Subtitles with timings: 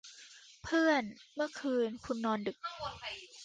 [0.63, 1.03] เพื่อน
[1.35, 2.57] เมื่อคืนคุณนอนดึก